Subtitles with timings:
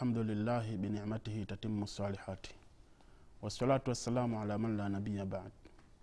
[0.00, 2.54] alhamdulillahi binicmatihi tatimu salihati.
[3.42, 5.52] Wassalatu wassalamu ala man la nabiya bad.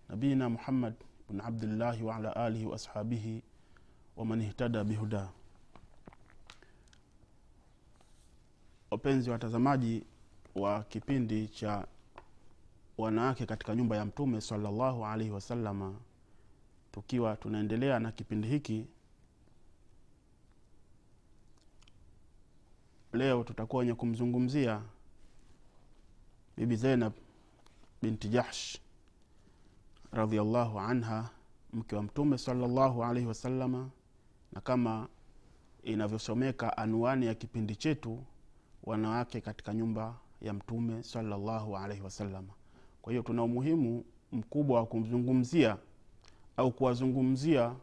[0.10, 0.94] Nabiyina muhammad
[1.30, 3.42] bn abdillahi waala alihi waashabihi
[4.18, 5.30] waman ihtada bihuda.
[8.92, 10.04] Wapenzi watazamaji
[10.56, 11.88] wa kipindi cha
[12.98, 15.94] wanawake katika nyumba ya mtume salllahu alaihi wasalama
[16.92, 18.88] tukiwa tunaendelea na kipindi hiki
[23.14, 24.82] leo tutakuwa wenye kumzungumzia
[26.58, 27.14] bibi zainab
[28.02, 28.78] binti jahsh
[30.12, 31.30] radiallahu anha
[31.74, 33.90] mke wa mtume salllahu alaihi wasalama
[34.52, 35.08] na kama
[35.84, 38.24] inavyosomeka anwani ya kipindi chetu
[38.84, 42.54] wanawake katika nyumba ya mtume salallahu alaihi wasalama
[43.02, 45.78] kwa hiyo tuna umuhimu mkubwa wa kumzungumzia
[46.58, 47.76] au kuwazungumzia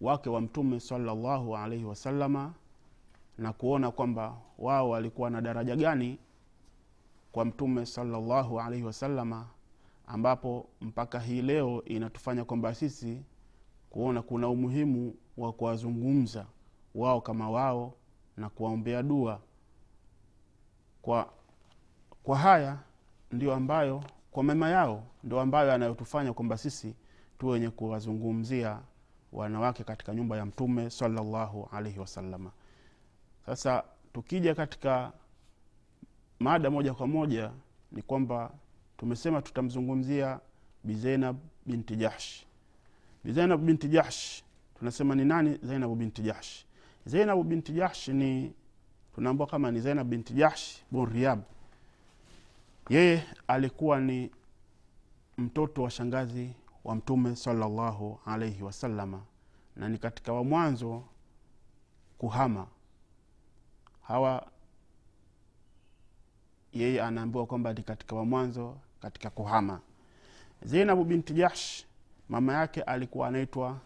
[0.00, 2.54] wake wa mtume salallahu alaihi wasalama
[3.38, 6.18] na kuona kwamba wao walikuwa na daraja gani
[7.32, 9.46] kwa mtume salllahu alaihi wasalama
[10.06, 13.22] ambapo mpaka hii leo inatufanya kwamba sisi
[13.90, 16.46] kuona kuna umuhimu wa kuwazungumza
[16.94, 17.94] wao kama wao
[18.36, 19.40] na kuwaombea dua.
[21.02, 21.28] Kwa
[22.22, 22.78] kwa haya
[23.32, 26.94] ndio ambayo kwa mema yao ndio ambayo yanayotufanya kwamba sisi
[27.38, 28.80] tu wenye kuwazungumzia
[29.32, 32.50] wanawake katika nyumba ya mtume salallahu alaihi wasalama
[33.46, 35.12] sasa tukija katika
[36.38, 37.50] mada moja kwa moja
[37.92, 38.50] ni kwamba
[38.96, 40.40] tumesema tutamzungumzia
[40.84, 42.44] bizeinab binti jahsh.
[43.24, 44.42] Bizainab binti jahsh
[44.78, 45.58] tunasema ni nani?
[45.62, 46.64] Zeinab binti jahsh.
[47.06, 48.54] Zeinab binti jahsh ni
[49.14, 51.42] tunaambua kama ni zainab binti jahsh bun riyab.
[52.88, 54.30] Yeye alikuwa ni
[55.38, 56.50] mtoto wa shangazi
[56.84, 59.22] wa mtume salllahu alaihi wasalama
[59.76, 61.02] na ni katika wa mwanzo
[62.18, 62.66] kuhama
[64.08, 64.46] hawa
[66.72, 69.80] yeye anaambiwa kwamba ni katika wa mwanzo katika kuhama.
[70.62, 71.84] Zeinabu binti jahsh
[72.28, 73.78] mama yake alikuwa anaitwa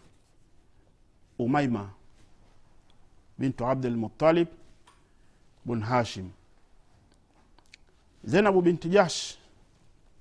[1.39, 1.91] umaima
[3.39, 4.49] bintu abdulmutalib
[5.65, 6.31] bun hashim.
[8.25, 9.39] Zeinabu binti jahsh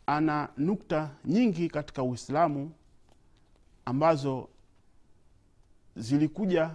[0.06, 2.72] ana nukta nyingi katika uislamu
[3.86, 4.50] ambazo
[5.96, 6.72] zilikuja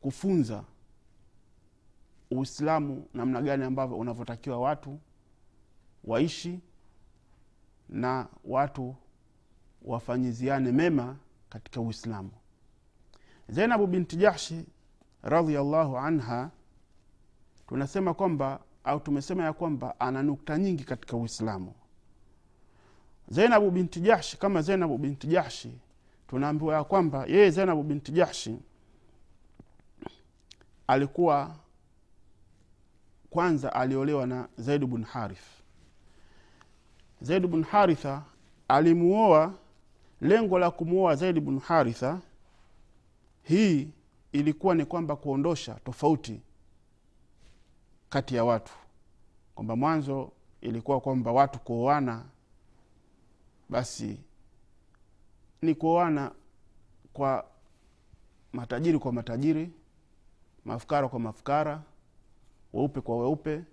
[0.00, 0.64] kufunza
[2.30, 4.98] uislamu namna gani ambavyo unavyotakiwa watu
[6.04, 6.60] waishi
[7.88, 8.96] na watu
[9.82, 11.16] wafanyiziane mema
[11.48, 12.30] katika uislamu.
[13.48, 14.66] Zainabu binti jahshi
[15.22, 16.50] radiallahu anha
[17.66, 21.74] tunasema kwamba au tumesema ya kwamba ana nukta nyingi katika uislamu.
[23.28, 25.78] Zainabu binti jahshi kama zainabu binti jahshi
[26.28, 28.58] tunaambiwa ya kwamba yeye zainabu binti jahshi
[30.86, 31.56] alikuwa
[33.30, 35.44] kwanza aliolewa na zaid bn harith.
[37.20, 38.22] Zaid bn haritha
[38.68, 39.54] alimuoa
[40.20, 42.20] lengo la kumuoa zaid bn haritha
[43.42, 43.90] hii
[44.32, 46.40] ilikuwa ni kwamba kuondosha tofauti
[48.08, 48.72] kati ya watu.
[49.54, 52.24] Kwamba mwanzo ilikuwa kwamba watu kuoana
[53.68, 54.20] basi
[55.62, 56.32] ni kuoana
[57.12, 57.46] kwa
[58.52, 59.70] matajiri kwa matajiri
[60.64, 61.82] mafukara kwa mafukara
[62.72, 63.64] weupe kwa weupe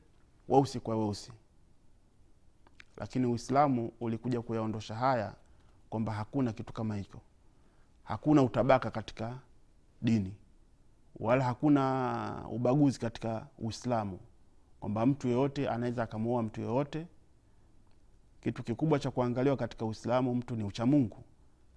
[0.48, 1.32] weusi kwa weusi.
[2.98, 5.36] Lakini uislamu ulikuja kuyaondosha haya
[5.90, 7.20] kwamba hakuna kitu kama hicho.
[8.04, 9.40] Hakuna utabaka katika
[10.02, 10.34] dini
[11.20, 14.20] wala hakuna ubaguzi katika uislamu
[14.80, 17.08] kwamba mtu yeyote anaweza akamuoa mtu yeyote.
[18.42, 21.24] Kitu kikubwa cha kuangaliwa katika uislamu mtu ni uchamungu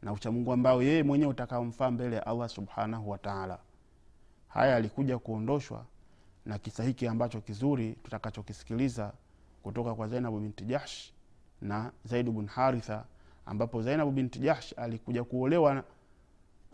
[0.02, 3.58] na uchamungu ambao yeye mwenyewe utakaomfaa mbele ya allah subhanahu wataala
[4.48, 5.84] haya alikuja kuondoshwa
[6.46, 9.12] na kisa hiki ambacho kizuri tutakachokisikiliza
[9.62, 11.12] kutoka kwa zainabu binti jahsh
[11.62, 13.04] na zaid bn haritha
[13.46, 15.84] ambapo zainabu binti jahsh alikuja kuolewa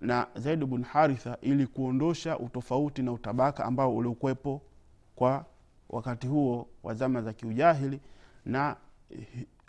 [0.01, 4.63] na zaid bn haritha ili kuondosha utofauti na utabaka ambao uliokuwepo
[5.17, 5.45] kwa
[5.89, 8.01] wakati huo wa zama za kiujahili.
[8.45, 8.77] Na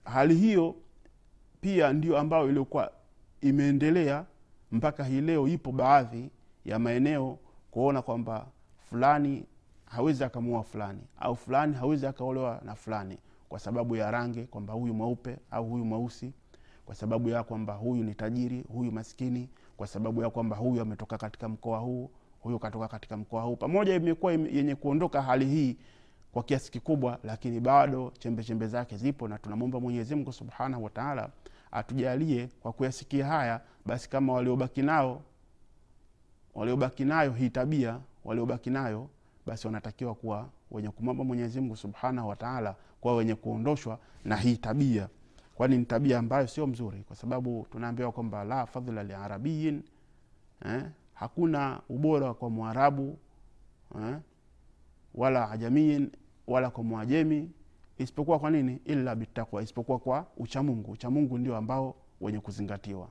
[0.03, 0.75] hali hiyo
[1.61, 2.91] pia ndio ambayo iliyokuwa
[3.41, 4.25] imeendelea
[4.71, 5.47] mpaka hii leo.
[5.47, 6.29] Ipo baadhi
[6.65, 7.39] ya maeneo
[7.71, 8.47] kuona kwamba
[8.89, 9.45] fulani
[9.89, 13.17] hawezi akamuoa fulani au fulani hawezi akaolewa na fulani
[13.49, 16.33] kwa sababu ya rangi kwamba huyu mweupe au huyu mweusi
[16.85, 21.17] kwa sababu ya kwamba huyu ni tajiri huyu maskini kwa sababu ya kwamba huyu ametoka
[21.17, 23.55] katika mkoa huu huyu katoka katika mkoa huu.
[23.55, 25.77] Pamoja imekuwa yenye kuondoka hali hii
[26.31, 31.29] kwa kiasi kikubwa lakini bado chembe chembe zake zipo na tunamwomba mwenyezimngu subhanahu wataala
[31.71, 33.61] atujalie kwa kuyasikia haya.
[33.85, 35.21] Basi kama waliobaki nao
[36.55, 39.09] waliobaki nayo hii tabia waliobaki nayo
[39.47, 45.09] basi wanatakiwa kuwa wenye kumwomba mwenyezi mungu subhanahu wataala kuwa wenye kuondoshwa na hii tabia.
[45.55, 49.83] Kwani ni tabia ambayo sio mzuri kwa sababu tunaambiwa kwamba la fadhla liarabiyin
[50.65, 50.83] eh,
[51.13, 53.17] hakuna ubora kwa mwarabu
[54.01, 54.17] eh,
[55.15, 56.11] wala ajamiin
[56.47, 57.51] wala kwa mwajemi
[57.97, 58.79] isipokuwa kwa nini?
[58.85, 60.91] Illa bitakwa isipokuwa kwa uchamungu.
[60.91, 63.07] Uchamungu ndio ambao wenye kuzingatiwa.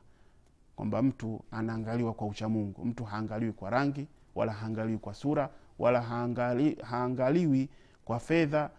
[0.76, 2.84] Kwamba mtu anaangaliwa kwa uchamungu.
[2.84, 7.68] Mtu haangaliwi kwa rangi wala haangaliwi kwa sura wala haangali, haangaliwi
[8.04, 8.70] kwa fedha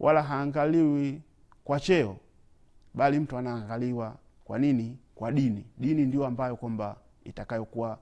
[0.00, 1.22] wala haangaliwi
[1.64, 2.16] kwa cheo.
[2.94, 4.98] Bali mtu anaangaliwa kwa nini?
[5.14, 5.66] Kwa dini.
[5.78, 7.98] Dini ndio ambayo kwamba itakayokuwa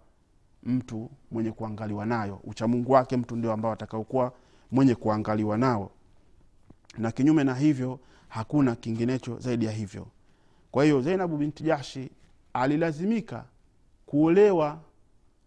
[0.62, 2.40] mtu mwenye kuangaliwa nayo.
[2.44, 4.32] Uchamungu wake mtu ndio ambao atakayokuwa
[4.70, 5.90] mwenye kuangaliwa nao.
[6.98, 10.06] Na kinyume na hivyo hakuna kinginecho zaidi ya hivyo.
[10.70, 12.10] Kwa hiyo zainabu binti jahshi
[12.52, 13.44] alilazimika
[14.06, 14.80] kuolewa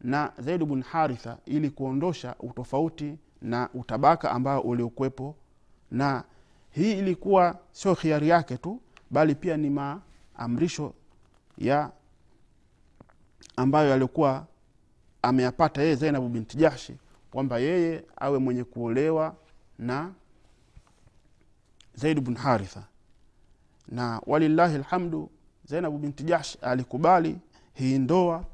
[0.01, 5.35] na zaid bn haritha ili kuondosha utofauti na utabaka ambao uliokuwepo.
[5.91, 6.23] Na
[6.71, 8.81] hii ilikuwa sio khiari yake tu
[9.11, 10.93] bali pia ni maamrisho
[11.57, 11.91] ya
[13.55, 14.47] ambayo alikuwa
[15.21, 16.97] ameyapata yeye zainabu binti jahshi
[17.31, 19.35] kwamba yeye awe mwenye kuolewa
[19.79, 20.11] na
[21.95, 22.83] zaid bn haritha.
[23.87, 25.29] Na walillahi lhamdu
[25.65, 27.37] zainabu binti jahsh alikubali
[27.73, 28.45] hii ndoa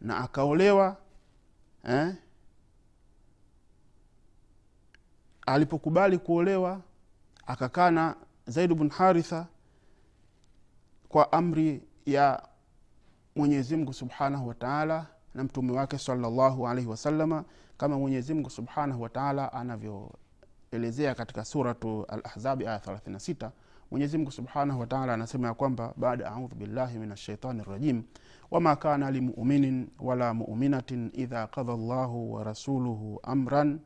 [0.00, 0.96] na akaolewa
[1.84, 2.14] eh?
[5.46, 6.80] alipokubali kuolewa
[7.46, 8.16] akakaa na
[8.46, 9.46] zaid bn haritha
[11.08, 12.48] kwa amri ya
[13.36, 17.44] mwenyezi mungu subhanahu wataala na mtume wake salllahu alaihi wasalama
[17.76, 23.50] kama mwenyezi mungu subhanahu wataala anavyoelezea katika suratu alahzabi aya 36
[23.90, 28.02] mwenyezi mungu subhanahu wataala anasema ya kwamba baada audhu billahi min ashaitani rajim
[28.50, 33.80] wama kana limuminin wala muminatin idha kadha llahu wa rasuluhu amran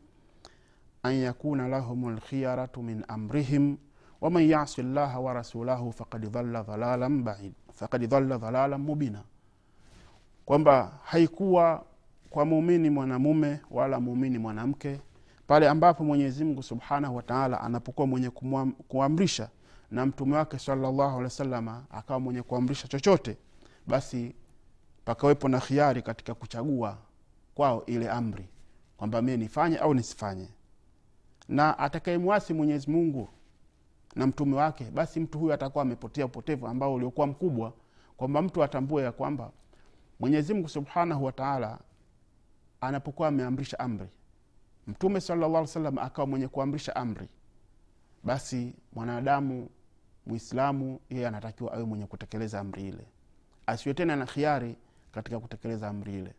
[1.02, 3.76] an yakuna lahum lkhiyaratu min amrihim
[4.20, 6.62] waman yasi llaha wa rasulahu fakad dhalla
[8.38, 9.22] dhalalan mubina.
[10.44, 11.84] Kwamba haikuwa
[12.30, 15.00] kwa muumini mwanamume wala muumini mwanamke
[15.46, 18.30] pale ambapo mwenyezi mungu subhanahu wataala anapokuwa mwenye
[18.88, 19.48] kuamrisha
[19.92, 23.36] na mtume wake salllahu alehi wasalama akawa mwenye kuamrisha chochote
[23.86, 24.34] basi
[25.04, 26.98] pakawepo na khiari katika kuchagua
[27.54, 28.48] kwao ile amri
[28.96, 30.48] kwamba mie nifanye au nisifanye.
[31.48, 33.28] Na atakayemwasi mwenyezi mungu
[34.14, 37.72] na mtume wake basi mtu huyu atakuwa amepotea upotevu ambao uliokuwa mkubwa
[38.16, 39.52] kwamba mtu atambue ya kwamba
[40.20, 41.78] mwenyezi mungu subhanahu wataala
[42.80, 44.08] anapokuwa ameamrisha amri
[44.86, 47.28] mtume salllah salam akawa mwenye kuamrisha amri
[48.24, 49.68] basi mwanadamu
[50.26, 53.06] mwislamu yeye anatakiwa awe mwenye kutekeleza amri ile.
[53.66, 54.76] Asiwe tena na khiari
[55.12, 56.34] katika kutekeleza amri ile.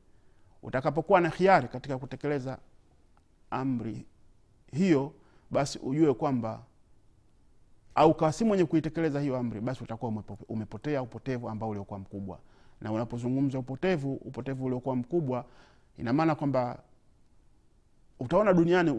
[0.63, 2.57] Utakapokuwa na khiari katika kutekeleza
[3.51, 4.05] amri
[4.72, 5.13] hiyo
[5.51, 6.63] basi ujue kwamba
[7.96, 12.39] au kawa si mwenye kuitekeleza hiyo amri basi utakuwa umepotea upotevu ambao uliokuwa mkubwa.
[12.81, 15.46] Na unapozungumza upotevu upotevu uliokuwa mkubwa
[15.98, 16.79] ina kwamba
[18.19, 18.91] utaona duniani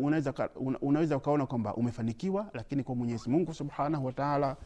[0.80, 4.56] unaweza ukaona kwamba umefanikiwa lakini kwa mwenyezi mungu subhanahu wataala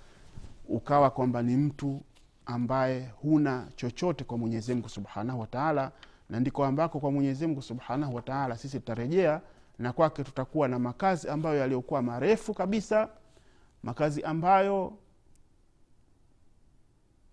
[0.68, 2.02] ukawa kwamba ni mtu
[2.46, 5.92] ambaye huna chochote kwa mwenyezi mungu subhanahu wataala
[6.28, 9.40] na ndiko ambako kwa mwenyezi mungu subhanahu wataala sisi tutarejea
[9.78, 13.08] na kwake tutakuwa na makazi ambayo yaliyokuwa marefu kabisa
[13.82, 14.92] makazi ambayo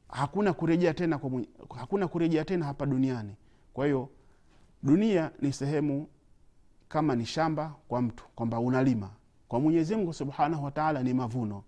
[0.10, 3.36] hakuna kurejea tena kwa mwenye, hakuna kurejea tena hapa duniani.
[3.74, 4.10] Kwa hiyo
[4.84, 6.08] dunia ni sehemu
[6.90, 9.10] kama ni shamba kwa mtu kwamba unalima.
[9.48, 11.64] Kwa mwenyezi mungu subhanahu wataala ni mavuno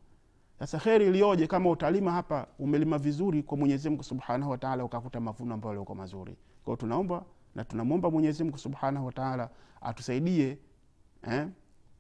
[0.60, 5.54] sasa heri iliyoje kama utalima hapa umelima vizuri kwa mwenyezi mungu subhanahu wataala ukakuta mavuno
[5.54, 6.38] ambayo yaliokuwa mazuri.
[6.66, 7.24] Kwao tunaomba
[7.56, 9.50] na tunamwomba mwenyezi subhanahu wataala
[9.82, 10.58] atusaidie
[11.32, 11.48] eh,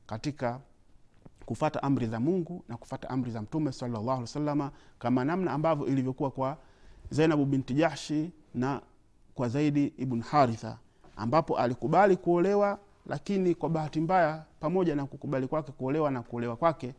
[0.05, 0.59] katika
[1.45, 6.31] kufata amri za mungu na kufata amri za mtume alih wasalama kama namna ambavyo ilivyokuwa
[6.31, 6.57] kwa
[7.09, 8.81] zainabu binti jahshi na
[9.35, 10.77] kwa zaidi ibn haritha
[11.15, 16.93] ambapo alikubali kuolewa lakini kwa bahati mbaya pamoja na kukubali kwake kuolewa na kuolewa kwake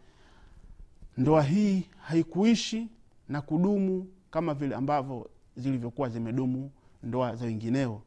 [1.18, 2.88] ndoa hii haikuishi
[3.28, 6.70] na kudumu kama vile ambavyo zilivyokuwa zimedumu
[7.02, 8.02] ndoa za wengineo.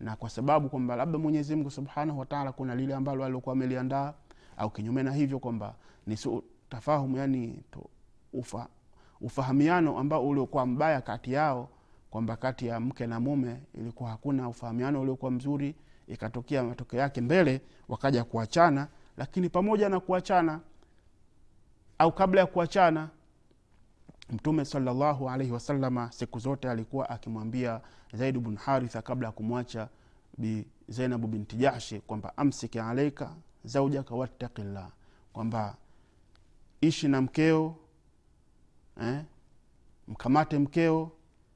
[0.00, 4.14] Na kwa sababu kwamba labda mwenyezi mungu subhanahu wataala kuna lile ambalo aliokuwa ameliandaa
[4.56, 5.74] au kinyume na hivyo kwamba
[6.06, 7.62] ni su tafahumu yani
[8.32, 8.68] ufa,
[9.20, 11.68] ufahamiano ambao uliokuwa mbaya kati yao
[12.10, 15.74] kwamba kati ya mke na mume ilikuwa hakuna ufahamiano uliokuwa mzuri
[16.08, 20.60] ikatokea matokeo yake mbele wakaja kuachana lakini pamoja na kuachana
[21.98, 23.10] au kabla ya kuachana
[24.30, 27.80] mtume salllahu alaihi wasalama siku zote alikuwa akimwambia
[28.12, 29.88] zaid bn haritha kabla ya kumwacha
[30.38, 33.34] bi zainabu binti jashi kwamba amsiki alaika
[33.64, 34.90] zaujaka wattaqillah
[35.32, 35.76] kwamba
[36.80, 37.76] ishi na mkeo
[39.02, 39.22] eh,
[40.08, 41.10] mkamate mkeo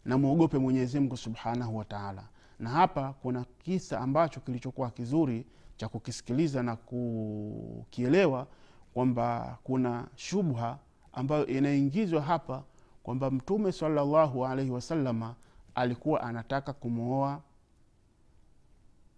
[0.04, 2.24] na mwogope mwenyezimngu subhanahu wataala
[2.58, 8.46] na hapa kuna kisa ambacho kilichokuwa kizuri cha kukisikiliza na kukielewa
[8.94, 10.78] kwamba kuna shubha
[11.12, 12.62] ambayo inaingizwa hapa
[13.02, 15.34] kwamba mtume salallahu alaihi wasalama
[15.74, 17.40] alikuwa anataka kumwoa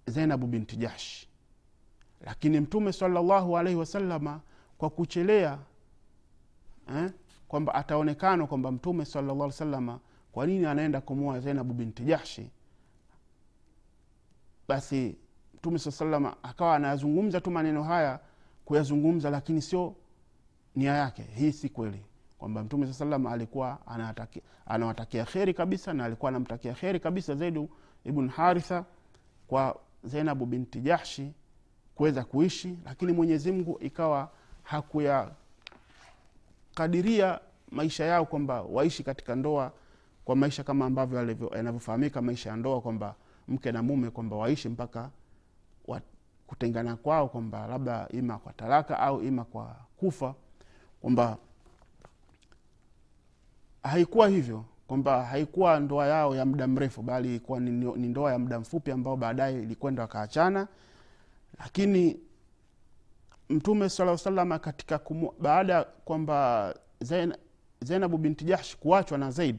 [0.06, 1.28] zainabu binti jahshi
[2.20, 4.40] lakini mtume salallahu alaihi wasalama
[4.78, 5.58] kwa kuchelea
[6.96, 7.12] eh,
[7.48, 10.00] kwamba ataonekana kwamba mtume sallallahu alaihi wasalama
[10.32, 12.50] kwa nini anaenda kumwoa zainabu binti jahshi
[14.68, 15.16] basi
[15.54, 18.20] mtume saa salama akawa anayazungumza tu maneno haya
[18.64, 19.94] kuyazungumza lakini sio
[20.76, 21.22] nia yake.
[21.22, 22.02] Hii si kweli
[22.38, 23.78] kwamba mtume saa salam alikuwa
[24.66, 27.68] anawatakia, kheri kabisa na alikuwa anamtakia kheri kabisa zaidu
[28.04, 28.84] ibn haritha
[29.46, 31.32] kwa zainabu binti jahshi
[31.94, 34.30] kuweza kuishi lakini mwenyezi mungu ikawa
[34.62, 37.40] hakuyakadiria
[37.70, 39.72] maisha yao kwamba waishi katika ndoa
[40.24, 41.18] kwa maisha kama ambavyo
[41.56, 43.14] yanavyofahamika maisha ya ndoa kwamba
[43.48, 45.10] mke na mume kwamba waishi mpaka
[46.56, 50.34] kutengana kwao kwamba labda ima kwa talaka au ima kwa kufa
[51.00, 51.38] kwamba
[53.82, 57.70] haikuwa hivyo kwamba haikuwa ndoa yao ya muda mrefu bali ilikuwa ni,
[58.08, 60.68] ndoa ya muda mfupi ambao baadaye ilikwenda wakaachana.
[61.58, 62.20] Lakini
[63.48, 67.36] mtume sala salama katika kumu, baada kwamba Zain-
[67.80, 69.56] zainabu binti jahsh kuachwa na zaid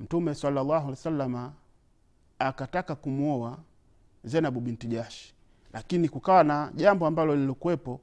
[0.00, 1.52] mtume salallahu alih wasalama
[2.38, 3.58] akataka kumwoa
[4.24, 5.32] zainabu binti jahsh
[5.72, 8.00] lakini kukawa na jambo ambalo lilikuwepo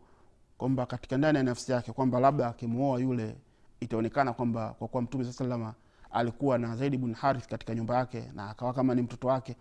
[0.58, 3.36] kwamba katika ndani ya nafsi yake kwamba labda akimuoa yule
[3.80, 5.74] itaonekana kwamba kwa kuwa mtume saa salama
[6.12, 9.56] alikuwa na zaidi bn harith katika nyumba yake na akawa kama ni mtoto wake.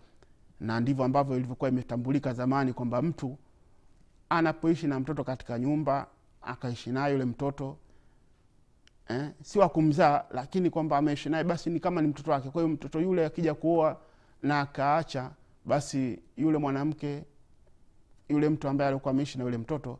[0.59, 3.37] Na ndivyo ambavyo ilivyokuwa imetambulika zamani kwamba mtu
[4.29, 6.07] anapoishi na mtoto katika nyumba
[6.41, 7.77] akaishi naye yule mtoto
[9.07, 12.49] eh, si wa kumzaa lakini kwamba ameishi naye basi ni kama ni mtoto wake.
[12.49, 13.97] Kwa hiyo mtoto yule akija kuoa
[14.43, 15.31] na akaacha
[15.65, 17.23] basi yule mwanamke
[18.29, 19.99] yule mtu ambaye alikuwa ameishi na yule mtoto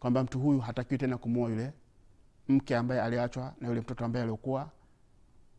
[0.00, 1.72] kwamba mtu huyu hatakiwi tena kumwoa yule
[2.48, 4.70] mke ambaye aliachwa na yule mtoto ambaye aliokuwa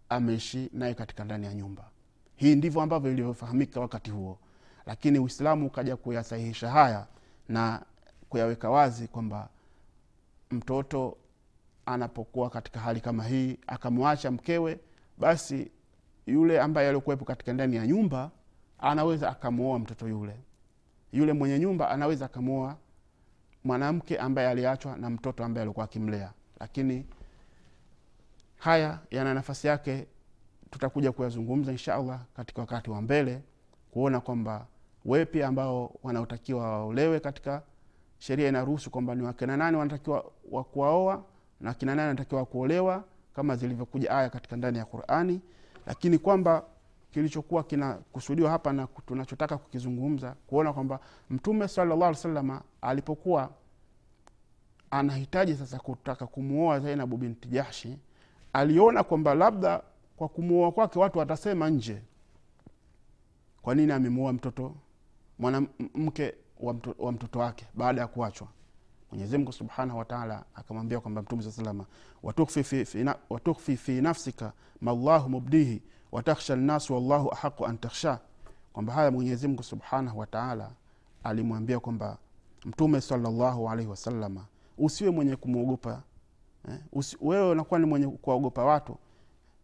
[0.09, 1.89] ameishi naye katika ndani ya nyumba.
[2.35, 4.39] Hii ndivyo ambavyo ilivyofahamika wakati huo.
[4.85, 7.07] Lakini uislamu ukaja kuyasahihisha haya
[7.49, 7.81] na
[8.29, 9.49] kuyaweka wazi kwamba
[10.51, 11.17] mtoto
[11.85, 14.79] anapokuwa katika hali kama hii akamwacha mkewe
[15.17, 15.71] basi
[16.27, 18.31] yule ambaye aliokuwepo katika ndani ya nyumba
[18.79, 20.35] anaweza akamwoa mtoto yule
[21.11, 22.77] yule mwenye nyumba anaweza akamuoa
[23.63, 26.31] mwanamke ambaye aliachwa na mtoto ambaye alikuwa akimlea.
[26.59, 27.05] Lakini
[28.57, 30.07] haya yana nafasi yake
[30.69, 33.41] tutakuja kuyazungumza insha allah katika wakati wa mbele
[33.91, 34.67] kuona kwamba
[35.05, 37.61] wepi ambao wanaotakiwa waolewe katika
[38.17, 41.23] sheria inaruhusu kwamba ni wakina nani wanatakiwa wakuwaoa
[41.61, 43.03] na wakina nani wanatakiwa kuolewa
[43.35, 45.41] kama zilivyokuja aya katika ndani ya qurani.
[45.85, 46.63] Lakini kwamba
[47.11, 50.99] kilichokuwa kinakusudiwa hapa na tunachotaka kukizungumza kuona kwamba
[51.29, 53.49] mtume sallallahu alaihi wasallam alipokuwa
[54.91, 57.97] anahitaji sasa kutaka kumuoa zainabu binti jahshi
[58.53, 59.81] aliona kwamba labda
[60.17, 62.01] kwa kumuoa kwake watu watasema nje.
[63.61, 64.75] Kwa nini amemuoa mtoto
[65.39, 68.47] mwanamke wa, mtoto wake baada ya kuachwa
[69.11, 71.85] mwenyezimngu subhanahu wataala akamwambia kwamba mtume saa salama
[73.29, 78.19] watukfi fi, nafsika mallahu mubdihi watakhsha lnasu wallahu ahaqu an takhsha.
[78.73, 80.71] Kwamba haya mwenyezimngu subhanahu wataala
[81.23, 82.17] alimwambia kwamba
[82.65, 84.45] mtume salallahu alaihi wasalama
[84.77, 86.01] usiwe mwenye kumwogopa
[86.69, 86.79] eh?
[87.21, 88.97] Wewe unakuwa ni mwenye kuwaogopa watu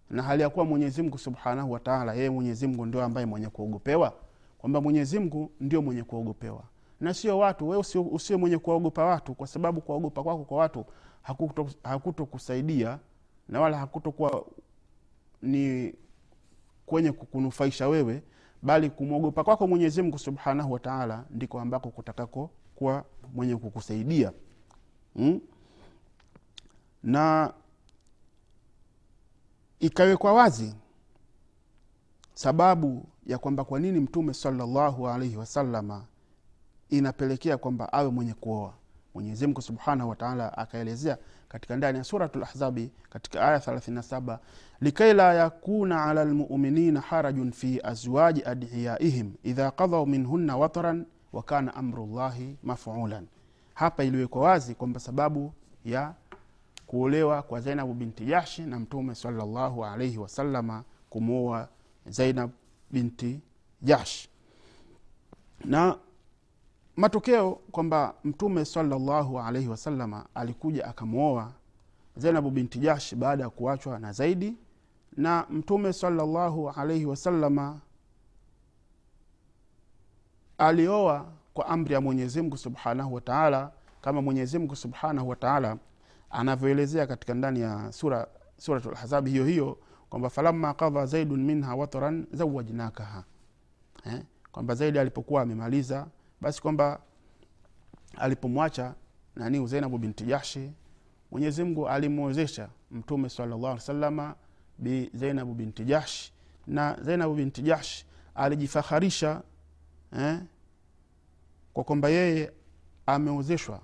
[0.09, 4.13] na hali ya kuwa mwenyezimngu subhanahu wataala yeye mwenyezimngu ndio ambaye mwenye kuogopewa?
[4.57, 6.63] Kwamba mwenyezimngu ndio mwenye kuogopewa
[6.99, 10.85] na sio watu wewe usiwe mwenye kuwaogopa watu kwa sababu kuwaogopa kwako kwa watu
[11.23, 12.99] hakuto- hakutokusaidia
[13.49, 14.45] na wala hakutokuwa
[15.41, 15.93] ni
[16.85, 18.23] kwenye kukunufaisha wewe
[18.61, 24.31] bali kumwogopa kwako mwenyezi mungu subhanahu wataala ndiko ambako kutakako kuwa mwenye kukusaidia
[25.15, 25.41] hmm?
[27.03, 27.53] na
[29.79, 30.75] ikawekwa wazi
[32.33, 36.05] sababu ya kwamba kwa nini mtume salallahu alaihi wasalama
[36.89, 38.73] inapelekea kwamba awe mwenye kuoa.
[39.13, 41.17] Mwenyezimgu subhanahu wataala akaelezea
[41.49, 44.37] katika ndani ya suratu lahzabi katika aya 37
[44.81, 51.75] likai la yakuna ala lmuminina harajun fi azwaji adiyaihim idha qadhau minhunna wataran wa kana
[51.75, 52.21] amru
[52.63, 53.27] mafulan.
[53.73, 55.53] Hapa iliwekwa wazi kwamba sababu
[55.85, 56.13] ya
[56.87, 61.67] kuolewa kwa zainabu binti jashi na mtume salallahu alaihi wasalama kumwoa
[62.05, 62.51] zainab
[62.91, 63.39] binti
[63.81, 64.29] jashi
[65.65, 65.97] na
[66.95, 71.51] matokeo kwamba mtume salallahu alaihi wasalama alikuja akamwoa
[72.15, 74.57] zainabu binti jash baada ya kuachwa na zaidi
[75.17, 77.79] na mtume salallahu alaihi wasalama
[80.57, 83.71] alioa kwa amri ya mwenyezimngu subhanahu wataala
[84.01, 85.77] kama mwenyezimngu subhanahu wataala
[86.29, 89.77] anavyoelezea katika ndani ya sura surat lhazabi hiyo hiyo
[90.09, 93.23] kwamba falamma kadha zaidun minha wataran zawajnakaha
[94.05, 94.23] eh?
[94.51, 96.07] kwamba zaidi alipokuwa amemaliza
[96.45, 96.99] basi kwamba
[98.17, 98.95] alipomwacha
[99.35, 100.71] nani zainabu binti jashi
[101.31, 104.35] mwenyezimgu alimwezesha mtume salllah salama
[104.77, 106.33] bi zainabu binti jashi
[106.67, 109.41] na zainabu binti jashi alijifaharisha
[110.19, 110.39] eh,
[111.73, 112.51] kwa kwamba yeye
[113.05, 113.81] ameozeshwa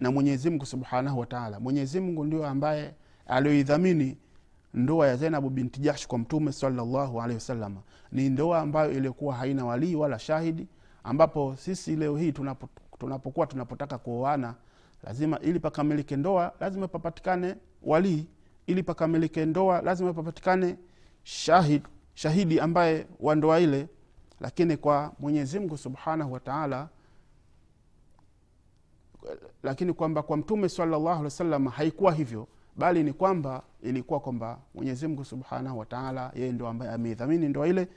[0.00, 2.94] na mwenyezimgu subhanahu wataala mwenyezimngu ndio ambaye
[3.26, 4.18] alioidhamini
[4.74, 7.82] ndoa ya zainabu binti jahsh kwa mtume salllahu alehi wasalama
[8.12, 10.68] ni ndoa ambayo iliyokuwa haina walii wala shahidi
[11.06, 14.54] ambapo sisi leo hii tunapo, tunapokuwa tunapotaka kuoana
[15.02, 18.26] lazima ili pakamilike ndoa lazima papatikane walii.
[18.66, 20.76] Ili pakamilike ndoa lazima papatikane
[21.22, 21.82] shahid,
[22.14, 23.88] shahidi ambaye wa ndoa ile.
[24.40, 26.88] Lakini kwa mwenyezimngu subhanahu wataala
[29.62, 35.24] lakini kwamba kwa mtume salllahu alehi wasallam haikuwa hivyo bali ni kwamba ilikuwa kwamba mwenyezimngu
[35.24, 37.88] subhanahu wataala yeye ndo ambaye ameidhamini ndoa ile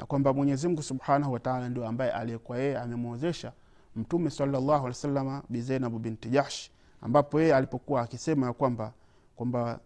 [0.00, 3.52] na kwamba mwenyezimngu subhanahu wataala ndio ambaye aliyekuwa yeye amemwozesha
[3.96, 8.92] mtume salllahu salama wasalama bizainabu binti jahsh ambapo yeye alipokuwa akisema ya kwamba
[9.36, 9.80] kwamba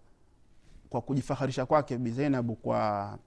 [0.91, 3.19] kwa kujifaharisha kwake bizeinabu kwa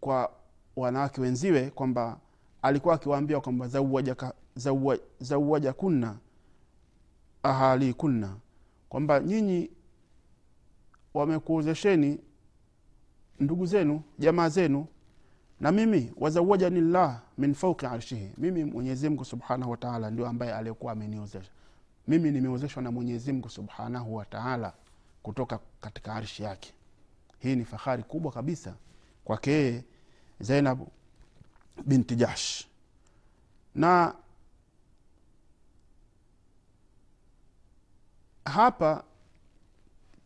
[0.00, 0.32] kwa
[0.76, 2.18] wanawake wenziwe kwamba
[2.62, 3.68] alikuwa akiwaambia kwamba
[5.20, 6.16] zawwaja kunna
[7.42, 8.36] ahali kunna
[8.88, 9.70] kwamba nyinyi
[11.14, 12.18] wamekuozesheni
[13.40, 14.86] ndugu zenu jamaa zenu
[15.60, 18.32] na mimi wazawajani llah min fauki arshihi.
[18.38, 21.50] Mimi mwenyezimngu subhanahu wataala ndio ambaye aliyekuwa ameniozesha.
[22.08, 24.72] Mimi nimeozeshwa na mwenyezimngu subhanahu wataala
[25.22, 26.72] kutoka katika arshi yake.
[27.38, 28.74] Hii ni fahari kubwa kabisa
[29.24, 29.84] kwake yeye
[30.40, 30.80] zainab
[31.86, 32.64] binti jahsh.
[33.74, 34.14] Na
[38.44, 39.04] hapa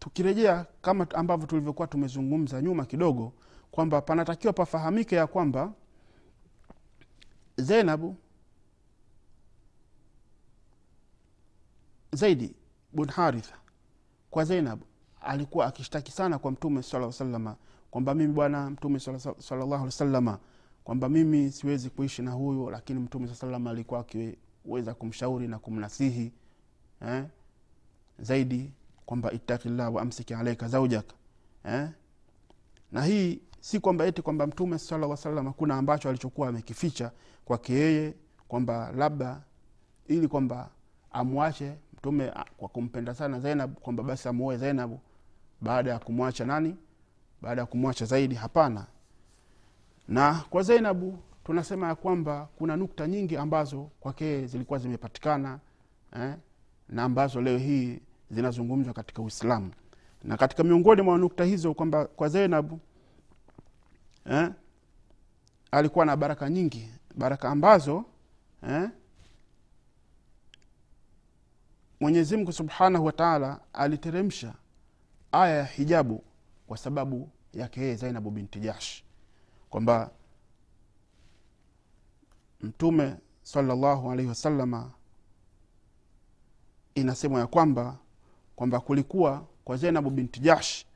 [0.01, 3.33] tukirejea kama ambavyo tulivyokuwa tumezungumza nyuma kidogo
[3.71, 5.73] kwamba panatakiwa pafahamike ya kwamba
[7.57, 8.17] zeinabu
[12.13, 12.55] zaidi
[12.93, 13.55] bun haritha
[14.31, 14.81] kwa zeinab
[15.21, 17.57] alikuwa akishtaki sana kwa mtume sala salama
[17.91, 20.39] kwamba mimi bwana mtume salallahu alih wasalama
[20.85, 26.33] kwamba mimi siwezi kuishi na huyu lakini mtume saa salama alikuwa akiweza kumshauri na kumnasihi
[27.07, 27.25] eh?
[28.19, 28.73] zaidi
[29.07, 30.07] kwamba ittaqillah wa
[30.39, 31.15] alaika zaujaka
[31.65, 31.89] eh?
[32.93, 37.11] na hii si kwamba eti kwamba mtume sala salam kuna ambacho alichokuwa amekificha
[37.45, 38.15] kwake yeye
[38.49, 39.41] kwamba labda
[40.07, 40.71] ili kwamba
[41.13, 45.01] amwache mtume kwa kumpenda sana zainab kwamba basi amuoe zainabu
[45.61, 46.77] baada ya kumwacha nani?
[47.43, 48.87] Baada ya kumwacha zaidi hapana.
[50.09, 55.59] Na kwa zainabu tunasema ya kwamba kuna nukta nyingi ambazo kwake zilikuwa zimepatikana
[56.17, 56.35] eh,
[56.89, 59.73] na ambazo leo hii zinazungumzwa katika uislamu.
[60.25, 62.81] Na katika miongoni mwa nukta hizo kwamba kwa zainabu
[64.31, 64.51] eh,
[65.71, 68.05] alikuwa na baraka nyingi baraka ambazo
[68.69, 68.91] eh,
[72.01, 74.55] mwenyezimngu subhanahu wataala aliteremsha
[75.33, 76.25] aya ya hijabu
[76.67, 79.05] kwa sababu yake yeye zainabu binti jash
[79.71, 80.11] kwamba
[82.61, 84.93] mtume salallahu alaihi wasalama
[86.95, 87.99] inasemwa ya kwamba
[88.61, 90.87] kwamba kulikuwa kwa zainabu binti jash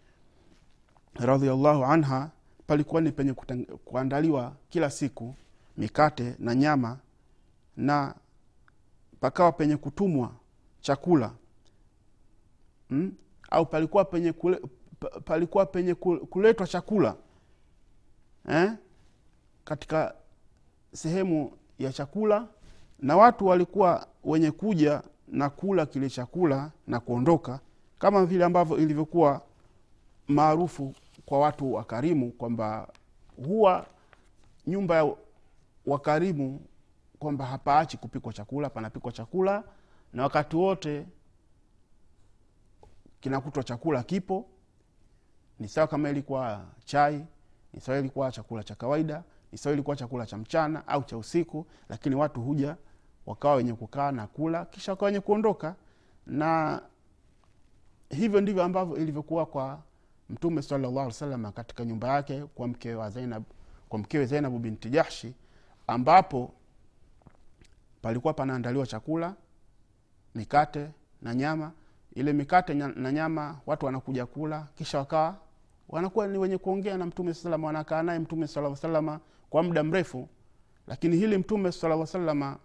[1.14, 2.31] radiallahu anha
[2.66, 3.33] palikuwa ni penye
[3.85, 5.35] kuandaliwa kila siku
[5.77, 6.98] mikate na nyama
[7.77, 8.14] na
[9.20, 10.33] pakawa penye kutumwa
[10.81, 11.35] chakula
[12.88, 13.12] hmm?
[13.50, 14.61] au palikuwa penye kule,
[15.24, 15.94] palikuwa penye
[16.31, 17.16] kuletwa chakula
[18.48, 18.72] eh?
[19.64, 20.14] katika
[20.92, 22.48] sehemu ya chakula
[22.98, 27.61] na watu walikuwa wenye kuja na kula kile chakula na kuondoka
[27.99, 29.43] kama vile ambavyo ilivyokuwa
[30.29, 30.95] maarufu
[31.27, 32.89] kwa watu wakarimu kwamba
[33.47, 33.87] huwa
[34.67, 35.15] nyumba ya
[35.87, 36.61] wakarimu
[37.19, 39.65] kwamba hapaachi kupikwa chakula panapikwa chakula
[40.13, 41.07] na wakati wote
[43.21, 44.47] kinakutwa chakula kipo.
[45.59, 47.27] Ni sawa kama ilikuwa chai
[47.73, 51.67] ni sawa ilikuwa chakula cha kawaida ni sawa ilikuwa chakula cha mchana au cha usiku
[51.89, 52.77] lakini watu huja
[53.27, 55.75] wakawa wenye kukaa na kula kisha wakawa wenye kuondoka.
[56.27, 56.83] Na
[58.11, 59.83] hivyo ndivyo ambavyo ilivyokuwa kwa
[60.31, 63.43] mtume salllah alih salama katika nyumba yake kwa wa zainab
[63.99, 65.35] mkewe zainabu binti jahshi
[65.87, 66.53] ambapo
[68.03, 69.35] palikuwa panaandaliwa chakula
[70.35, 70.89] mikate
[71.23, 71.73] na nyama.
[72.15, 75.37] Ile mikate na nyama watu wanakuja kula kisha wakawa
[75.89, 80.29] wanakuwa ni wenye kuongea na mtume salama wanakaa naye mtume salaa salama kwa muda mrefu.
[80.87, 82.59] Lakini hili mtume salaa salama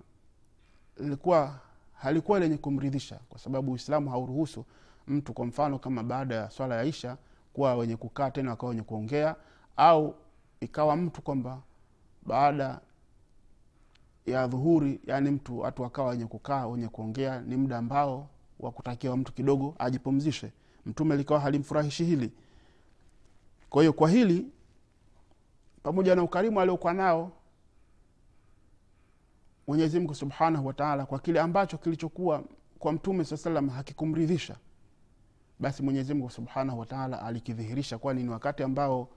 [0.99, 1.59] lilikuwa
[1.93, 4.65] halikuwa lenye kumridhisha kwa sababu uislamu hauruhusu
[5.07, 7.17] mtu kwa mfano kama baada ya swala ya isha
[7.53, 9.35] kuwa wenye kukaa tena wakawa wenye kuongea
[9.77, 10.15] au
[10.59, 11.61] ikawa mtu kwamba
[12.25, 12.79] baada
[14.25, 18.27] ya dhuhuri yani mtu watu wakawa wenye kukaa wenye kuongea ni muda ambao
[18.59, 20.51] wa kutakiwa mtu kidogo ajipumzishe.
[20.85, 22.31] Mtume likawa halimfurahishi hili.
[23.69, 24.47] Kwa hiyo kwa hili
[25.83, 27.31] pamoja na ukarimu aliokuwa nao
[29.69, 32.43] mwenyezi mungu subhanahu wataala kwa kile ambacho kilichokuwa
[32.79, 34.55] kwa mtume saa salam hakikumridhisha.
[35.59, 39.07] Basi mwenyezi mungu subhanahu wataala alikidhihirisha kwani ni wakati ambao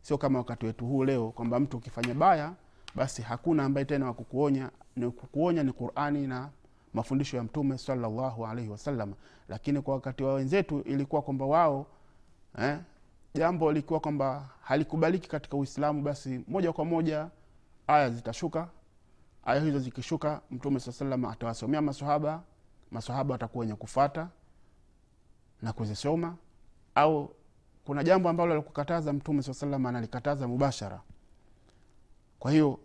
[0.00, 2.52] sio kama wakati wetu huu leo kwamba mtu ukifanya baya
[2.94, 6.48] basi hakuna ambaye tena wakukuonya ni kukuonya ni qurani na
[6.94, 9.14] mafundisho ya mtume salallahu alaihi wasallam
[9.48, 11.86] lakini kwa wakati wa wenzetu ilikuwa kwamba wao
[12.58, 12.78] eh,
[13.34, 17.28] jambo likiwa kwamba halikubaliki katika uislamu basi moja kwa moja
[17.86, 18.68] aya zitashuka
[19.44, 22.42] aya hizo zikishuka mtume saa salam atawasomea masahaba
[22.90, 24.28] masahaba watakuwa wenye kufata
[25.62, 26.36] na kuzisoma
[26.94, 27.34] au
[27.84, 31.00] kuna jambo ambalo alikukataza mtume saa salam analikataza mubashara.
[32.38, 32.78] Kwa hiyo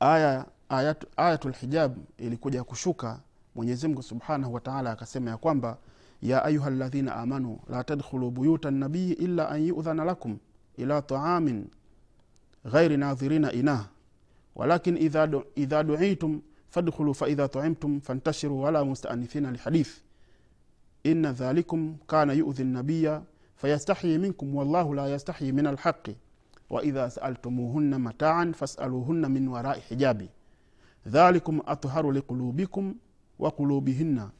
[0.00, 3.20] aya ayat, ayatul hijab ilikuja kushuka
[3.54, 5.78] mwenyezimngu subhanahu wataala akasema ya kwamba
[6.22, 10.38] ya ayuha ladhina amanu la tadkhulu buyuta nabii illa an yudhana lakum
[10.76, 11.68] ila taamin
[12.72, 13.86] ghairi nadhirina inah
[14.54, 20.02] walakin idha, du, idha duitum fadkhulu faidha taimtum fantashiru wala mustaanithina lihadith
[21.04, 23.22] ina dhalikum kana yudhi nabiya
[23.56, 26.16] fayastahyi minkum wallahu la yastahyi min alhaqi
[26.70, 30.30] waidha saaltumuhunna mataan fasaluhunna min warai hijabi
[31.06, 32.94] dhalikum atharu liqulubikum
[33.38, 34.30] wa qulubihinna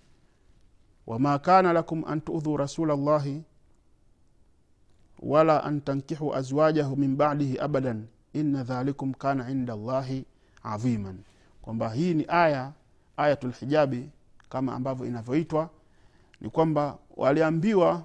[1.06, 3.42] wama kana lakum an tuudhuu rasula llahi
[5.22, 10.24] wala an tankihu azwajahu min badihi abadan inna dhalikum kana inda llahi
[10.62, 11.18] adhiman
[11.62, 12.72] kwamba hii ni aya
[13.16, 14.10] ayatulhijabi
[14.48, 15.70] kama ambavyo inavyoitwa
[16.40, 18.02] ni kwamba waliambiwa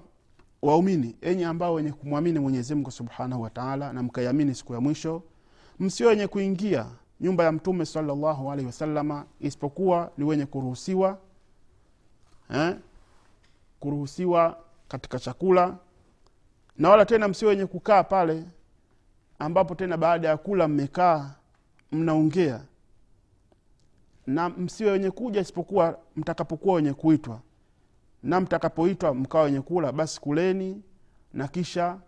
[0.62, 5.22] waumini enye ambao wenye kumwamini mwenyezimngu subhanahu wataala na mkaiamini siku ya mwisho
[5.80, 6.86] msio wenye kuingia
[7.20, 11.18] nyumba ya mtume salllahu alaihi wasalama isipokuwa ni wenye kuruhusiwa
[12.54, 12.76] eh?
[13.80, 15.76] kuruhusiwa katika chakula
[16.78, 18.44] na wala tena msio wenye kukaa pale
[19.40, 21.34] ambapo tena baada ya kula mmekaa
[21.92, 22.60] mnaongea.
[24.26, 27.40] Na msiwe wenye kuja isipokuwa mtakapokuwa wenye kuitwa.
[28.22, 30.82] Na mtakapoitwa mkawa wenye kula basi kuleni
[31.32, 31.98] na kisha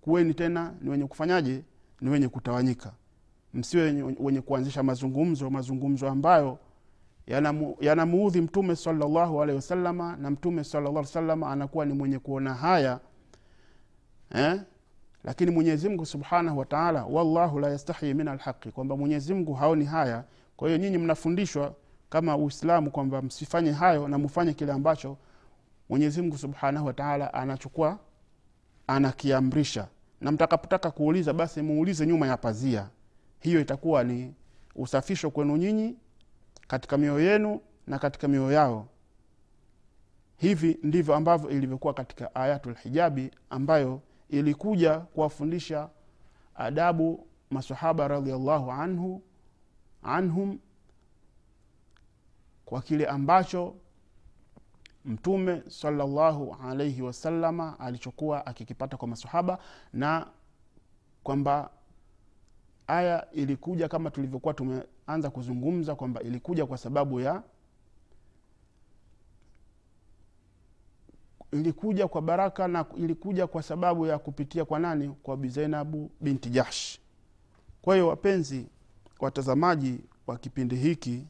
[0.00, 1.64] kuweni tena ni wenye kufanyaje?
[2.00, 2.92] Ni wenye kutawanyika.
[3.54, 6.58] Msiwe wenye, kuanzisha mazungumzo mazungumzo ambayo
[7.80, 13.00] yanamuudhi mtume salllahu alehi wasalama na mtume salllah salama anakuwa ni mwenye kuona haya
[14.34, 14.60] eh?
[15.24, 20.24] Lakini mwenyezimngu subhanahu wataala wallahu la yastahyi min alhaqi kwamba mwenyezimngu haoni haya.
[20.56, 21.74] Kwa hiyo nyinyi mnafundishwa
[22.10, 25.16] kama uislamu kwamba msifanye hayo na mufanye kile ambacho
[25.88, 27.98] mwenyezimngu subhanahu wataala anachukua
[28.86, 29.88] anakiamrisha.
[30.20, 32.88] Na mtakapotaka kuuliza basi muulize nyuma ya pazia.
[33.40, 34.34] Hiyo itakuwa ni
[34.76, 35.96] usafisho kwenu nyinyi
[36.68, 38.86] katika mioyo yenu na katika mioyo yao.
[40.36, 44.00] Hivi ndivyo ambavyo ilivyokuwa katika ayatul hijabi ambayo
[44.30, 45.88] ilikuja kuwafundisha
[46.54, 49.22] adabu masahaba radiallahu anhu
[50.02, 50.58] anhum
[52.64, 53.74] kwa kile ambacho
[55.04, 59.58] mtume salallahu alaihi wasalama alichokuwa akikipata kwa masahaba
[59.92, 60.26] na
[61.22, 61.70] kwamba
[62.86, 67.42] aya ilikuja kama tulivyokuwa tumeanza kuzungumza kwamba ilikuja kwa sababu ya
[71.52, 75.14] ilikuja kwa baraka na ilikuja kwa sababu ya kupitia kwa nani?
[75.22, 76.98] Kwa bizainabu binti jahsh.
[77.82, 78.66] Kwa hiyo wapenzi
[79.20, 81.26] watazamaji wa kipindi hiki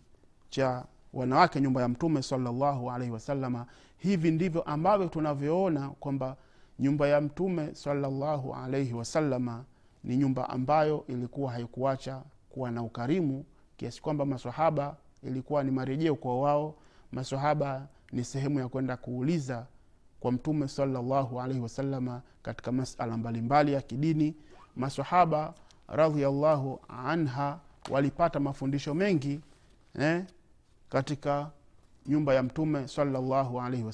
[0.51, 3.67] cha wanawake nyumba ya mtume salallahu alaihi wasalama
[3.99, 6.37] hivi ndivyo ambavyo tunavyoona kwamba
[6.79, 9.65] nyumba ya mtume salallahu alaihi wasalama
[10.05, 13.45] ni nyumba ambayo ilikuwa haikuacha kuwa na ukarimu
[13.77, 16.75] kiasi kwamba masahaba ilikuwa ni marejeo kwa wao
[17.13, 19.67] masahaba ni sehemu ya kwenda kuuliza
[20.21, 24.35] kwa mtume salallahu alaihi wasalama katika masala mbalimbali ya kidini.
[24.77, 25.55] Masahaba
[25.89, 27.59] radiallahu anha
[27.91, 29.41] walipata mafundisho mengi
[30.01, 30.25] eh,
[30.89, 31.51] katika
[32.07, 33.85] nyumba ya mtume salallahu alaihi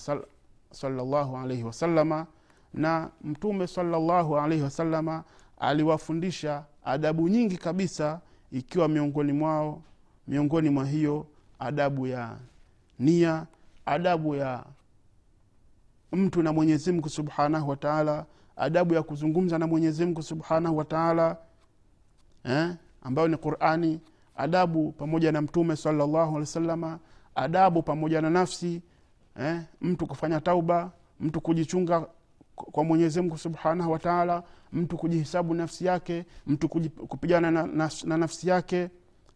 [1.64, 2.26] wasalama
[2.74, 5.24] na mtume salallahu alaihi wasalama
[5.58, 8.20] aliwafundisha adabu nyingi kabisa
[8.52, 9.82] ikiwa miongoni mwao
[10.28, 11.26] miongoni mwa hiyo
[11.58, 12.36] adabu ya
[12.98, 13.46] nia
[13.86, 14.64] adabu ya
[16.16, 18.26] mtu na mwenyezi mungu subhanahu wataala
[18.56, 21.36] adabu ya kuzungumza na mwenyezi mungu subhanahu wataala
[22.44, 24.00] eh, ambayo ni qurani
[24.36, 26.98] adabu pamoja na mtume salllahu alehi wasalama
[27.34, 28.82] adabu pamoja na nafsi
[29.40, 32.06] eh, mtu kufanya tauba mtu kujichunga
[32.54, 36.68] kwa mwenyezi mungu subhanahu wataala mtu kujihisabu nafsi yake mtu
[37.08, 38.90] kupigana na, na, na nafsi yake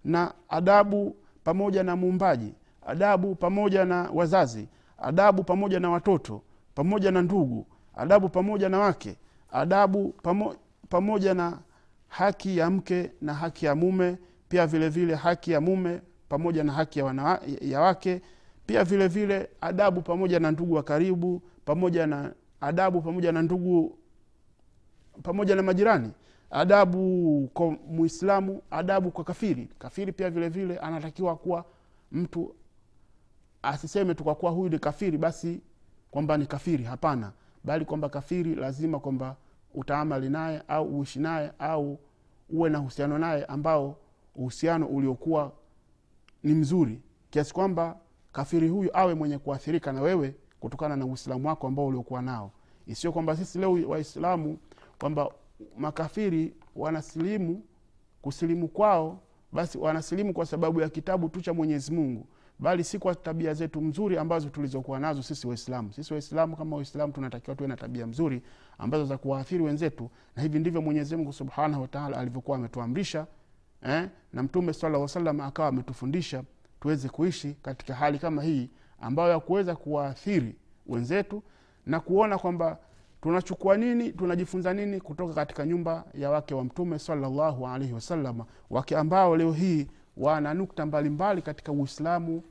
[0.05, 2.55] na adabu pamoja na muumbaji
[2.87, 6.43] adabu pamoja na wazazi adabu pamoja na watoto
[6.75, 9.17] pamoja na ndugu adabu pamoja na wake
[9.53, 10.55] adabu pamo,
[10.89, 11.59] pamoja na
[12.09, 16.73] haki ya mke na haki ya mume pia vile vile haki ya mume pamoja na
[16.73, 18.23] haki ya, wana, ya wake
[18.67, 23.99] pia vile vile adabu pamoja na ndugu wa karibu pamoja na adabu pamoja na ndugu
[25.23, 26.11] pamoja na majirani
[26.51, 29.69] adabu kwa muislamu adabu kwa kafiri.
[29.79, 31.65] Kafiri pia vile vile anatakiwa kuwa
[32.13, 32.55] mtu
[33.63, 35.61] asiseme tu huyu ni kafiri basi
[36.11, 36.85] kwamba ni kafiri.
[36.85, 37.33] Hapana.
[37.65, 39.37] Bali kwamba kafiri lazima kwamba
[39.75, 41.99] utaamali naye au uishi naye au
[42.51, 43.97] uwe na uhusiano naye ambao
[44.37, 45.53] uhusiano uliokuwa
[46.43, 47.01] ni mzuri.
[47.31, 47.97] Kiasi kwamba
[48.33, 52.51] kafiri huyu awe mwenye kuathirika na wewe kutokana na uislamu wako ambao uliokuwa nao.
[52.87, 54.59] Isio kwamba sisi leo waislamu
[54.99, 55.29] kwamba
[55.79, 57.63] makafiri wanasilimu
[58.23, 59.21] kusilimu kwao
[59.53, 62.27] basi wanasilimu kwa sababu ya kitabu tu cha mwenyezi mungu
[62.61, 67.13] bali si kwa tabia zetu mzuri ambazo tulizokuwa nazo sisi waislamu sisi waislamu kama waislamu
[67.13, 68.43] tunatakiwa tuwe na tabia mzuri
[68.79, 73.27] ambazo za kuwaathiri wenzetu na hivi ndivyo mwenyezi mungu subhanahu wataala alivyokuwa ametuamrisha
[73.83, 74.09] eh?
[74.33, 76.43] na mtume sala salam akawa ametufundisha
[76.81, 78.71] tuweze kuishi katika hali kama hii
[79.01, 80.55] ambayo ya kuwaathiri
[80.87, 81.43] wenzetu
[81.87, 82.79] na kuona kwamba
[83.23, 88.97] tunachukua nini tunajifunza nini kutoka katika nyumba ya wake wa mtume salallahu alaihi wasalama wake
[88.97, 89.87] ambao leo hii
[90.21, 92.43] wana nukta mbalimbali mbali katika uislamu.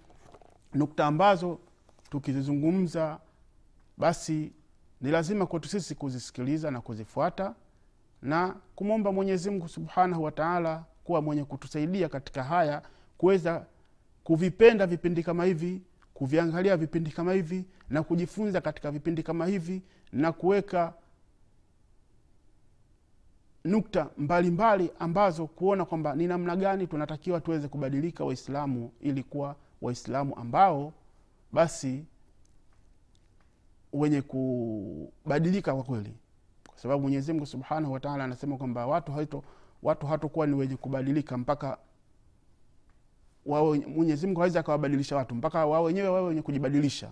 [0.74, 1.60] Nukta ambazo
[2.10, 3.20] tukizizungumza
[3.98, 4.52] basi
[5.02, 7.56] ni lazima kwetu sisi kuzisikiliza na kuzifuata
[8.22, 12.82] na kumwomba mwenyezimngu subhanahu wataala kuwa mwenye kutusaidia katika haya
[13.18, 13.66] kuweza
[14.24, 15.82] kuvipenda vipindi kama hivi
[16.14, 20.94] kuviangalia vipindi kama hivi na kujifunza katika vipindi kama hivi na kuweka
[23.66, 24.52] nukta mbalimbali
[24.84, 30.94] mbali ambazo kuona kwamba ni namna gani tunatakiwa tuweze kubadilika waislamu ili kuwa waislamu ambao
[31.52, 32.06] basi
[33.94, 36.14] wenye kubadilika kwa kweli.
[36.68, 39.44] Kwa sababu mwenyezi mungu subhanahu wataala anasema kwamba watu hato
[39.84, 41.78] watu hatokuwa ni wenye kubadilika mpaka
[43.96, 47.12] mwenyezi mungu hawezi akawabadilisha watu mpaka wao wenyewe wawe wenye kujibadilisha.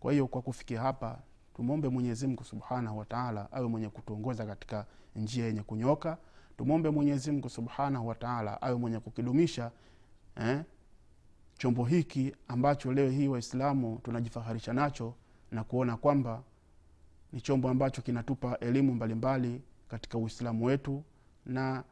[0.00, 1.18] Kwa hiyo kwa kufikia hapa
[1.54, 4.86] tumwombe mwenyezi mungu subhanahu wataala awe mwenye kutuongoza katika
[5.16, 6.18] njia yenye kunyoka.
[6.56, 9.70] Tumwombe mwenyezi mungu subhanahu wataala awe mwenye kukidumisha
[10.36, 10.62] eh,
[11.58, 15.14] chombo hiki ambacho leo hii waislamu tunajifaharisha nacho
[15.50, 16.42] na kuona kwamba
[17.32, 21.04] ni chombo ambacho kinatupa elimu mbalimbali katika uislamu wetu
[21.46, 21.84] na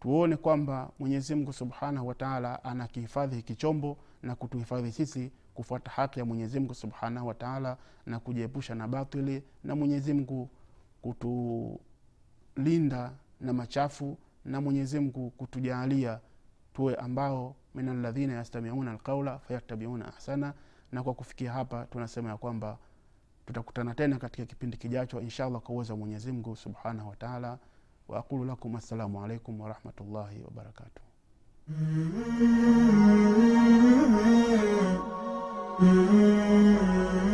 [0.00, 6.24] tuone kwamba mwenyezi mungu subhanahu wataala anakihifadhi hiki chombo na kutuhifadhi sisi kufuata haki ya
[6.24, 10.50] Mwenyezi Mungu Subhanahu wataala na kujiepusha na batili, na Mwenyezi Mungu
[11.02, 11.82] kutulinda
[13.40, 16.20] na machafu, na Mwenyezi Mungu kutujalia
[16.74, 20.54] tuwe ambao min alladhina yastami'una alqaula fayatabiuna ahsana.
[20.92, 22.78] Na kwa kufikia hapa, tunasema ya kwamba
[23.46, 27.58] tutakutana tena katika kipindi kijacho inshallah kwa uwezo wa Mwenyezi Mungu Subhanahu wa Ta'ala.
[28.46, 30.44] Lakum assalamu alaykum wa rahmatullahi.
[35.80, 37.33] Mm-hmm.